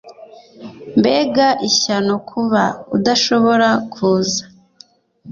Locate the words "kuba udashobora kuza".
2.29-4.43